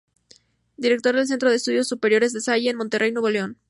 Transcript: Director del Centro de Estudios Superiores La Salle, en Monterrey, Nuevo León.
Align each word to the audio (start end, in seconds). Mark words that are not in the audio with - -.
Director 0.77 1.15
del 1.15 1.27
Centro 1.27 1.51
de 1.51 1.57
Estudios 1.57 1.87
Superiores 1.87 2.33
La 2.33 2.39
Salle, 2.39 2.71
en 2.71 2.77
Monterrey, 2.77 3.11
Nuevo 3.11 3.29
León. 3.29 3.59